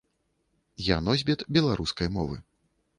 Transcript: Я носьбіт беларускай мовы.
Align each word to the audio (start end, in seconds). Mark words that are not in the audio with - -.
Я 0.87 0.97
носьбіт 1.09 1.47
беларускай 1.59 2.15
мовы. 2.19 2.45